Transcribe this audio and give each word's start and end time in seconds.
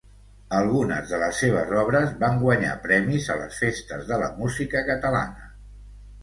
Algunes 0.59 1.11
de 1.11 1.17
les 1.23 1.41
seves 1.43 1.73
obres 1.81 2.15
van 2.23 2.39
guanyar 2.45 2.71
premis 2.87 3.29
a 3.35 3.37
les 3.43 3.61
Festes 3.65 4.03
de 4.13 4.19
la 4.23 4.31
música 4.41 4.83
catalana. 4.91 5.47